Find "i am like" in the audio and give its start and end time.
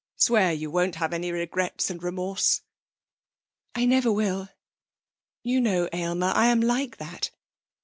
6.35-6.97